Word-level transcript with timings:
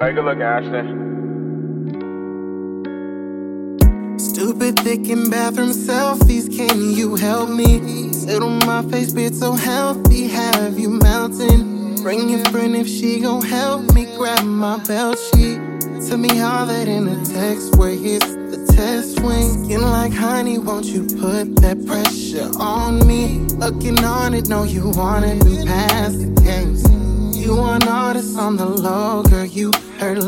Hey, 0.00 0.12
good 0.12 0.24
luck, 0.26 0.38
Ashton. 0.38 0.86
Stupid 4.16 4.78
thinking 4.78 5.28
bathroom 5.28 5.70
selfies, 5.70 6.46
can 6.56 6.92
you 6.92 7.16
help 7.16 7.50
me? 7.50 8.12
Sit 8.12 8.40
on 8.40 8.64
my 8.64 8.82
face, 8.92 9.12
beard 9.12 9.34
so 9.34 9.54
healthy, 9.54 10.28
have 10.28 10.78
you 10.78 10.88
melting? 10.88 11.96
Bring 12.00 12.28
your 12.28 12.44
friend 12.44 12.76
if 12.76 12.86
she 12.86 13.18
gon' 13.18 13.42
help 13.42 13.92
me 13.92 14.06
grab 14.16 14.44
my 14.44 14.78
belt 14.84 15.18
sheet. 15.18 15.58
Tell 16.06 16.16
me 16.16 16.40
all 16.40 16.64
that 16.66 16.86
in 16.86 17.08
a 17.08 17.16
text, 17.24 17.74
where 17.74 17.96
the 17.96 18.72
test 18.76 19.18
wing? 19.18 19.64
Skin 19.64 19.82
like 19.82 20.12
honey, 20.12 20.58
won't 20.58 20.86
you 20.86 21.08
put 21.18 21.56
that 21.56 21.84
pressure 21.88 22.48
on 22.60 23.04
me? 23.04 23.40
Looking 23.56 24.04
on 24.04 24.34
it, 24.34 24.48
know 24.48 24.62
you 24.62 24.90
want 24.90 25.24
it, 25.24 25.44
and 25.44 25.66
pass 25.66 26.12
the 26.12 26.30
games. 26.44 26.84
You 27.36 27.58
an 27.62 27.88
artist 27.88 28.38
on 28.38 28.56
the 28.56 28.66
low, 28.66 29.22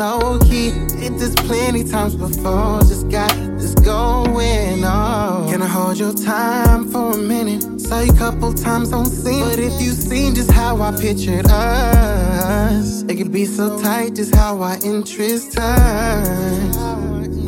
low 0.00 0.38
key. 0.38 0.70
Did 1.00 1.18
this 1.18 1.34
plenty 1.34 1.84
times 1.84 2.14
before, 2.14 2.80
just 2.80 3.08
got 3.10 3.32
this 3.58 3.74
going 3.74 4.82
on. 4.82 5.50
Can 5.50 5.60
I 5.60 5.66
hold 5.66 5.98
your 5.98 6.14
time 6.14 6.88
for 6.90 7.12
a 7.12 7.18
minute? 7.18 7.62
Saw 7.80 8.00
you 8.00 8.12
couple 8.14 8.54
times 8.54 8.92
on 8.94 9.04
scene, 9.04 9.44
but 9.44 9.58
if 9.58 9.74
you 9.82 9.90
seen 9.90 10.34
just 10.34 10.50
how 10.50 10.80
I 10.80 10.90
pictured 10.92 11.46
us, 11.48 13.02
it 13.02 13.16
could 13.16 13.32
be 13.32 13.44
so 13.44 13.78
tight, 13.82 14.14
just 14.14 14.34
how 14.34 14.62
I 14.62 14.78
interest 14.82 15.58
us. 15.58 16.99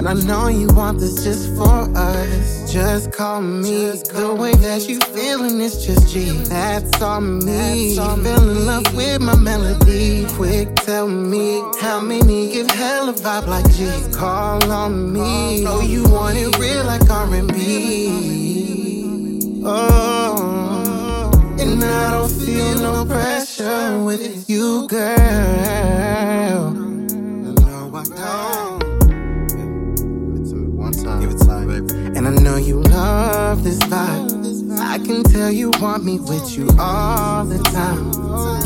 And 0.05 0.09
I 0.09 0.15
know 0.15 0.49
you 0.49 0.67
want 0.67 0.99
this 0.99 1.23
just 1.23 1.55
for 1.55 1.89
us. 1.97 2.73
Just 2.73 3.13
call 3.13 3.41
me. 3.41 3.93
The 3.93 4.35
way 4.37 4.53
that 4.55 4.89
you 4.89 4.99
feeling 4.99 5.61
is 5.61 5.87
just 5.87 6.13
G. 6.13 6.31
That's 6.49 7.01
on 7.01 7.39
me. 7.39 7.95
Fell 7.95 8.19
in 8.19 8.67
love 8.67 8.93
with 8.97 9.21
my 9.21 9.37
melody. 9.37 10.27
Quick, 10.31 10.75
tell 10.75 11.07
me 11.07 11.63
how 11.81 12.01
many 12.01 12.53
give 12.53 12.69
hell 12.73 13.11
a 13.11 13.13
vibe 13.13 13.47
like 13.47 13.73
G. 13.75 13.89
Call 14.13 14.73
on 14.73 15.13
me. 15.13 15.63
Know 15.63 15.81
you 15.81 16.03
want 16.11 16.37
it 16.37 16.59
real 16.59 16.85
like 16.85 17.09
R&B. 17.09 17.53
Oh, 19.65 21.31
and 21.61 21.85
I 21.85 22.11
don't 22.11 22.29
feel 22.29 22.75
no 22.81 23.05
pressure 23.05 24.03
with 24.03 24.51
you, 24.51 24.89
girl. 24.89 26.92
You 32.63 32.81
love 32.81 33.65
this 33.65 33.79
vibe. 33.81 34.79
I 34.79 34.99
can 34.99 35.23
tell 35.25 35.51
you 35.51 35.71
want 35.81 36.05
me 36.05 36.19
with 36.21 36.57
you 36.57 36.69
all 36.79 37.45
the 37.45 37.59
time. 37.65 38.13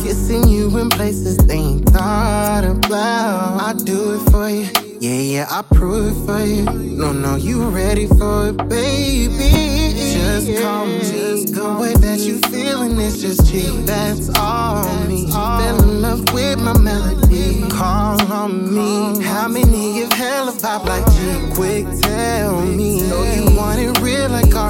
Kissing 0.03 0.49
you 0.49 0.77
in 0.79 0.89
places 0.91 1.37
they 1.39 1.55
ain't 1.55 1.89
thought 1.89 2.65
about. 2.65 3.61
I 3.61 3.73
do 3.85 4.15
it 4.15 4.31
for 4.31 4.49
you. 4.49 4.69
Yeah, 5.01 5.21
yeah, 5.21 5.47
I 5.51 5.63
prove 5.63 6.17
it 6.17 6.27
for 6.27 6.41
you. 6.41 6.65
No, 6.65 7.13
no, 7.13 7.37
you 7.37 7.69
ready 7.69 8.07
for 8.07 8.49
it, 8.49 8.69
baby. 8.69 9.87
Just 10.15 10.63
call 10.63 10.87
me. 10.87 11.45
The 11.45 11.77
way 11.81 11.95
that 11.95 12.21
you 12.21 12.39
feeling 12.51 12.99
is 12.99 13.21
just 13.21 13.51
G. 13.51 13.67
That's 13.85 14.31
all 14.39 14.85
me. 15.07 15.31
Fell 15.31 15.83
in 15.83 16.03
love 16.03 16.33
with 16.33 16.59
my 16.61 16.77
melody. 16.79 17.69
Call 17.71 18.21
on 18.33 18.75
me. 18.75 19.23
How 19.25 19.49
many 19.49 19.95
give 19.95 20.13
hell 20.13 20.49
a 20.49 20.53
vibe 20.53 20.87
like 20.87 21.07
G? 21.13 21.55
Quick, 21.55 21.87
tell 22.03 22.63
me. 22.65 23.01
Know 23.09 23.23
you 23.23 23.46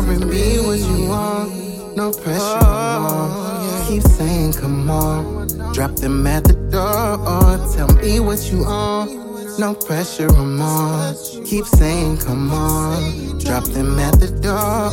like 0.06 0.20
R&B. 0.20 0.60
What 0.60 0.78
you 0.78 1.08
want? 1.08 1.96
No 1.96 2.12
pressure. 2.12 2.60
no 2.60 3.28
more. 3.30 3.86
Keep 3.88 4.02
saying, 4.02 4.52
come 4.54 4.90
on. 4.90 5.46
Drop 5.72 5.96
them 5.96 6.26
at 6.26 6.44
the 6.44 6.54
door. 6.70 7.58
Tell 7.74 7.88
me 7.96 8.20
what 8.20 8.50
you 8.50 8.60
want. 8.60 9.26
No 9.58 9.74
pressure 9.74 10.28
or 10.28 10.44
more. 10.44 11.14
Keep 11.44 11.64
saying, 11.66 12.18
come 12.18 12.50
on. 12.50 13.38
Drop 13.38 13.64
them 13.64 13.98
at 13.98 14.20
the 14.20 14.28
door. 14.28 14.90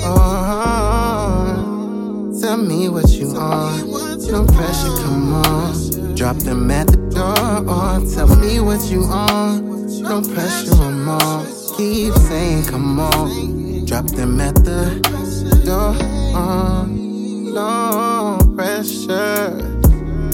Tell 2.40 2.58
me 2.58 2.90
what 2.90 3.10
you 3.10 3.34
want. 3.34 3.88
No 4.32 4.46
pressure, 4.46 4.96
come 5.04 5.34
on. 5.34 6.16
Drop 6.16 6.38
them 6.38 6.72
at 6.72 6.88
the 6.88 6.98
door. 6.98 8.16
Tell 8.16 8.36
me 8.38 8.60
what 8.60 8.84
you 8.90 9.02
want. 9.02 9.64
No 10.02 10.22
pressure 10.22 10.76
or 10.82 10.92
more. 10.92 11.46
Keep 11.78 12.14
saying, 12.14 12.66
come 12.66 13.00
on. 13.00 13.83
Drop 14.04 14.18
them 14.18 14.42
at 14.42 14.56
the 14.56 15.62
door. 15.66 15.96
Uh, 16.36 16.86
no 16.88 18.38
pressure. 18.54 19.52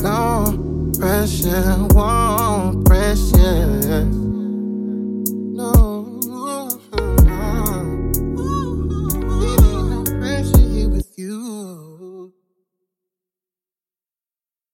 No 0.01 0.91
pressure. 0.97 1.87
Won't 1.91 2.85
pressure. 2.85 4.18